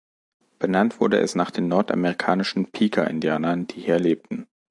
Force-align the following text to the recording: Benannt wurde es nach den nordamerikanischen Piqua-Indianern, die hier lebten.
Benannt 0.57 0.99
wurde 0.99 1.19
es 1.19 1.35
nach 1.35 1.51
den 1.51 1.67
nordamerikanischen 1.67 2.71
Piqua-Indianern, 2.71 3.67
die 3.67 3.81
hier 3.81 3.99
lebten. 3.99 4.47